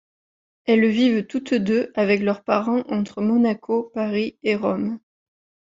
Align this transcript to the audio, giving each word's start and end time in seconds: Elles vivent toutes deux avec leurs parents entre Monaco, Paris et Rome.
Elles 0.65 0.89
vivent 0.89 1.27
toutes 1.27 1.53
deux 1.53 1.91
avec 1.93 2.23
leurs 2.23 2.43
parents 2.43 2.81
entre 2.89 3.21
Monaco, 3.21 3.91
Paris 3.93 4.35
et 4.41 4.55
Rome. 4.55 4.97